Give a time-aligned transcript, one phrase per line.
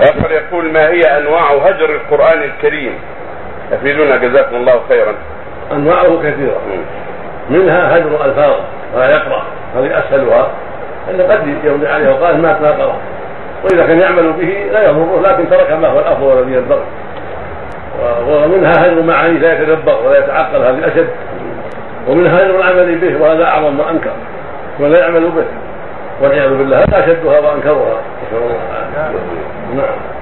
[0.00, 2.92] آخر يقول ما هي أنواع هجر القرآن الكريم؟
[3.72, 5.14] أفيدونا جزاكم الله خيرا.
[5.72, 6.60] أنواعه كثيرة.
[7.50, 8.54] منها هجر الفاظ
[8.94, 9.42] ولا يقرأ
[9.76, 10.50] هذه أسهلها.
[11.10, 12.96] ان قد يوم عليه وقال ما ما قرأ.
[13.64, 16.84] وإذا كان يعمل به لا يضره لكن ترك ما هو الأفضل والذي ينبغي.
[18.28, 21.08] ومنها هجر معاني لا يتدبر ولا يتعقل هذه أشد.
[22.08, 24.10] ومنها هجر العمل به وهذا أعظم ما انكر
[24.80, 25.44] ولا يعمل به.
[26.22, 28.00] والعياذ بالله هذا أشدها وأنكرها.
[28.26, 28.77] نسال الله
[29.78, 30.17] world.